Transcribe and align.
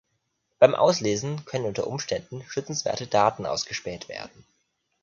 Beim 0.57 0.73
Auslesen 0.73 1.45
können 1.45 1.65
unter 1.67 1.85
Umständen 1.85 2.43
schützenswerte 2.49 3.05
Daten 3.05 3.45
ausgespäht 3.45 4.09
werden. 4.09 4.47